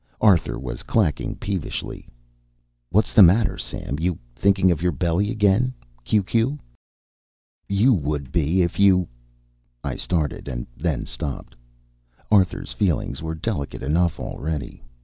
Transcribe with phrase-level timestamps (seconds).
[0.19, 2.09] Arthur was clacking peevishly:
[2.89, 6.59] WHATS THE MATTER SAM YOU THINKING OF YOUR BELLY AGAIN Q Q
[7.69, 9.07] "You would be if you"
[9.83, 11.55] I started, and then I stopped.
[12.31, 14.81] Arthur's feelings were delicate enough already.